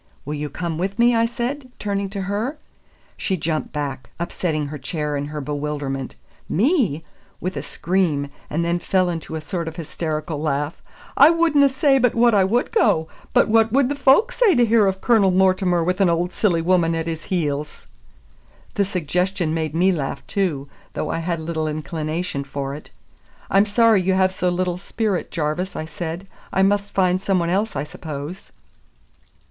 [0.25, 2.57] "Will you come with me?" I said, turning to her.
[3.17, 6.15] She jumped back, upsetting her chair in her bewilderment.
[6.49, 7.03] "Me!"
[7.39, 10.81] with a scream, and then fell into a sort of hysterical laugh.
[11.15, 14.65] "I wouldna say but what I would go; but what would the folk say to
[14.65, 17.85] hear of Cornel Mortimer with an auld silly woman at his heels?"
[18.73, 22.89] The suggestion made me laugh too, though I had little inclination for it.
[23.51, 26.25] "I'm sorry you have so little spirit, Jarvis," I said.
[26.51, 28.51] "I must find some one else, I suppose."